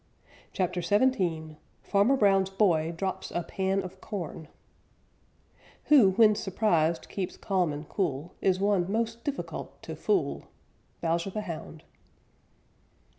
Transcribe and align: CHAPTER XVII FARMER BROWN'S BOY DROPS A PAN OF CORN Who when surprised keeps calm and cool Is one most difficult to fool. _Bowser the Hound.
CHAPTER 0.51 0.81
XVII 0.81 1.57
FARMER 1.83 2.17
BROWN'S 2.17 2.49
BOY 2.49 2.91
DROPS 2.97 3.29
A 3.35 3.43
PAN 3.43 3.83
OF 3.83 4.01
CORN 4.01 4.47
Who 5.89 6.13
when 6.13 6.33
surprised 6.33 7.07
keeps 7.07 7.37
calm 7.37 7.71
and 7.71 7.87
cool 7.87 8.33
Is 8.41 8.59
one 8.59 8.91
most 8.91 9.23
difficult 9.23 9.79
to 9.83 9.95
fool. 9.95 10.45
_Bowser 11.03 11.31
the 11.31 11.41
Hound. 11.41 11.83